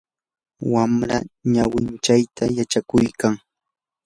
wamra 0.71 1.17
ñawinchayta 1.53 2.43
yachakuykan. 2.57 3.33